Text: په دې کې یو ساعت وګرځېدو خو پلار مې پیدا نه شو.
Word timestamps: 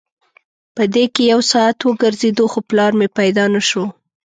په 0.75 0.83
دې 0.93 1.05
کې 1.13 1.23
یو 1.31 1.41
ساعت 1.51 1.77
وګرځېدو 1.81 2.45
خو 2.51 2.59
پلار 2.69 2.91
مې 2.99 3.07
پیدا 3.19 3.45
نه 3.55 3.61
شو. 3.69 3.85